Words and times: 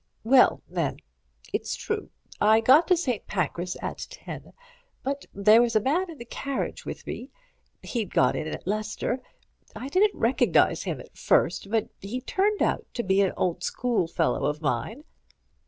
"Well, 0.23 0.63
then, 0.67 0.97
it's 1.53 1.75
true 1.75 2.09
I 2.39 2.59
got 2.59 2.87
to 2.87 2.97
St. 2.97 3.27
Pancras 3.27 3.75
at 3.83 4.07
ten. 4.09 4.51
But 5.03 5.27
there 5.31 5.61
was 5.61 5.75
a 5.75 5.79
man 5.79 6.09
in 6.09 6.17
the 6.17 6.25
carriage 6.25 6.87
with 6.87 7.05
me. 7.05 7.29
He'd 7.83 8.11
got 8.11 8.35
in 8.35 8.47
at 8.47 8.65
Leicester. 8.65 9.21
I 9.75 9.89
didn't 9.89 10.17
recognize 10.17 10.81
him 10.81 10.99
at 10.99 11.15
first, 11.15 11.69
but 11.69 11.89
he 11.99 12.19
turned 12.19 12.63
out 12.63 12.87
to 12.95 13.03
be 13.03 13.21
an 13.21 13.33
old 13.37 13.63
schoolfellow 13.63 14.43
of 14.45 14.59
mine." 14.59 15.03